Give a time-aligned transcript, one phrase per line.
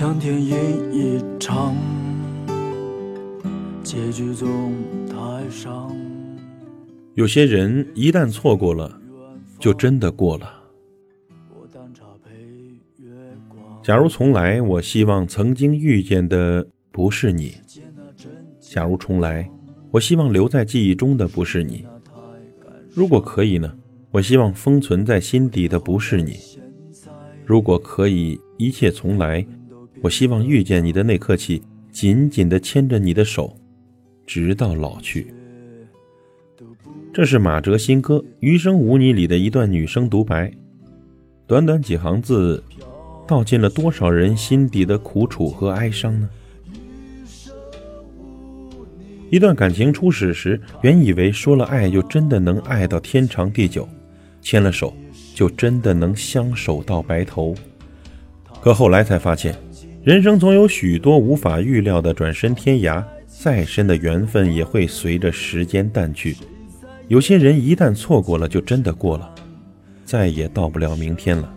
[0.00, 0.56] 像电影
[0.94, 1.76] 一场，
[3.82, 4.72] 结局总
[5.06, 5.14] 太
[5.50, 5.94] 伤。
[7.12, 8.98] 有些人一旦错过了，
[9.58, 10.54] 就真的过了。
[13.82, 17.50] 假如重来，我希望曾经遇见的不是你；
[18.58, 19.50] 假如重来，
[19.90, 21.84] 我希望留在记忆中的不是你。
[22.88, 23.70] 如果可以呢？
[24.12, 26.38] 我希望封存在心底的不是你。
[27.44, 29.46] 如果可以一切重来，
[30.02, 33.54] 我希望遇见你的那刻起，紧紧地牵着你的手，
[34.26, 35.32] 直到老去。
[37.12, 40.50] 这是马哲新歌《余生无你》里的一段女生独白，
[41.46, 42.62] 短短几行字，
[43.26, 46.30] 道尽了多少人心底的苦楚和哀伤呢？
[49.28, 53.88] 一段感情初始时，原以为说了爱就真的能爱到天长地久，
[54.40, 54.94] 牵了手
[55.34, 57.54] 就真的能相守到白头。
[58.60, 59.54] 可后来才发现，
[60.02, 66.34] 人生总有许多无法预料的转身天涯，再深的缘分也会随着时间淡去。
[67.08, 69.34] 有些人一旦错过了，就真的过了，
[70.06, 71.52] 再也到不了明天了。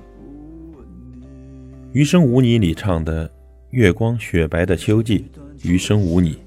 [1.93, 3.31] 余生无你里唱的
[3.71, 5.25] “月光雪白的秋季，
[5.63, 6.37] 余生无你”，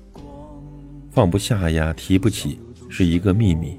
[1.10, 2.58] 放不下呀，提不起，
[2.90, 3.74] 是一个秘密。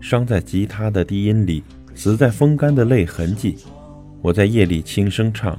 [0.00, 3.56] 伤在吉他的低音里，死在风干的泪痕迹。
[4.22, 5.58] 我在夜里轻声唱：“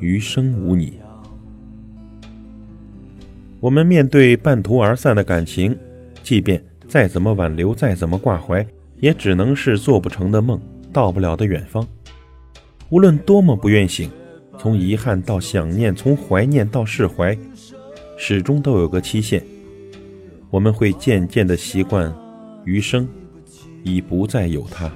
[0.00, 0.94] 余生无你。”
[3.62, 5.78] 我们面对半途而散的感情，
[6.24, 6.60] 即便。
[6.88, 8.66] 再怎么挽留，再怎么挂怀，
[8.98, 10.60] 也只能是做不成的梦，
[10.92, 11.86] 到不了的远方。
[12.90, 14.10] 无论多么不愿醒，
[14.58, 17.38] 从遗憾到想念，从怀念到释怀，
[18.18, 19.40] 始终都有个期限。
[20.50, 22.12] 我们会渐渐的习惯，
[22.64, 23.08] 余生
[23.84, 24.90] 已不再有他。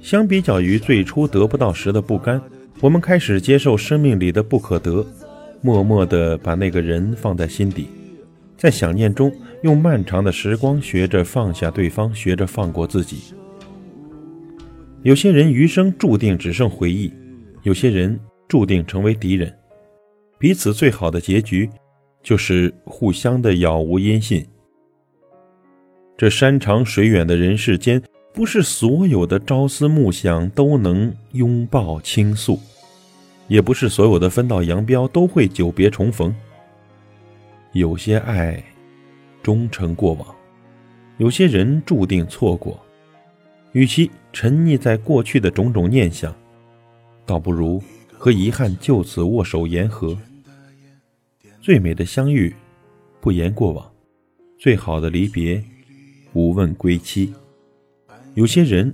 [0.00, 2.40] 相比较于最初得不到时的不甘，
[2.80, 5.04] 我们开始接受生命里的不可得，
[5.60, 7.88] 默默的把那个人放在心底。
[8.56, 9.32] 在想念中，
[9.62, 13.34] 用漫长的时光学着放下对方，学着放过自己。
[15.02, 17.12] 有些人余生注定只剩回忆，
[17.62, 19.54] 有些人注定成为敌人。
[20.38, 21.68] 彼此最好的结局，
[22.22, 24.44] 就是互相的杳无音信。
[26.16, 28.02] 这山长水远的人世间，
[28.32, 32.58] 不是所有的朝思暮想都能拥抱倾诉，
[33.48, 36.34] 也不是所有的分道扬镳都会久别重逢。
[37.72, 38.62] 有些爱
[39.42, 40.34] 终成过往，
[41.18, 42.80] 有些人注定错过。
[43.72, 46.34] 与其沉溺在过去的种种念想，
[47.26, 50.16] 倒不如和遗憾就此握手言和。
[51.60, 52.54] 最美的相遇，
[53.20, 53.84] 不言过往；
[54.58, 55.62] 最好的离别，
[56.32, 57.34] 无问归期。
[58.34, 58.92] 有些人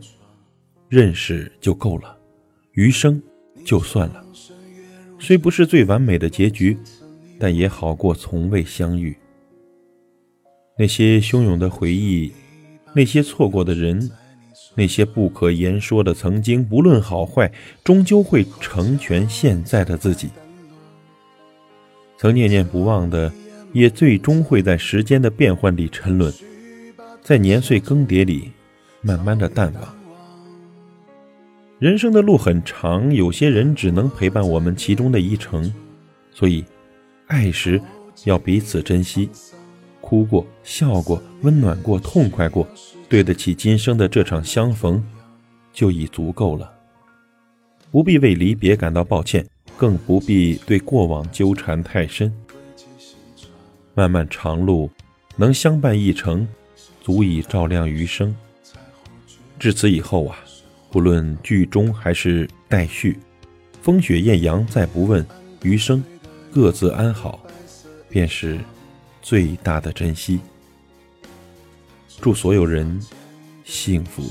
[0.88, 2.18] 认识就够了，
[2.72, 3.22] 余生
[3.64, 4.24] 就算了。
[5.18, 6.76] 虽不是最完美的结局。
[7.38, 9.16] 但也好过从未相遇。
[10.78, 12.32] 那些汹涌的回忆，
[12.94, 14.08] 那些错过的人，
[14.76, 17.50] 那些不可言说的曾经，不论好坏，
[17.82, 20.28] 终究会成全现在的自己。
[22.16, 23.32] 曾念念不忘的，
[23.72, 26.32] 也最终会在时间的变换里沉沦，
[27.22, 28.52] 在年岁更迭里
[29.00, 30.01] 慢慢的淡忘。
[31.82, 35.74] 人生的路很长，有些人只能陪伴我们其中的一程，
[36.32, 36.64] 所以。
[37.26, 37.80] 爱时
[38.24, 39.28] 要彼此珍惜，
[40.00, 42.68] 哭过、笑过、温暖过、痛快过，
[43.08, 45.04] 对得起今生的这场相逢，
[45.72, 46.72] 就已足够了。
[47.90, 49.44] 不必为离别感到抱歉，
[49.76, 52.32] 更不必对过往纠缠太深。
[53.94, 54.88] 漫漫长路，
[55.34, 56.46] 能相伴一程，
[57.02, 58.32] 足以照亮余生。
[59.58, 60.38] 至此以后啊，
[60.92, 63.18] 不论剧中还是待续，
[63.80, 65.26] 风雪艳阳再不问
[65.62, 66.04] 余生。
[66.52, 67.40] 各自安好，
[68.10, 68.60] 便是
[69.22, 70.38] 最大的珍惜。
[72.20, 73.00] 祝所有人
[73.64, 74.30] 幸福。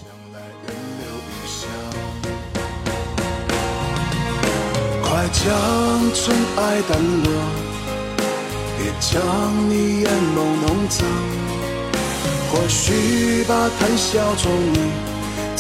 [5.02, 6.94] 快将尘埃掸
[7.24, 7.34] 落，
[8.78, 11.08] 别将你眼眸弄脏。
[12.52, 15.11] 或许把谈笑中你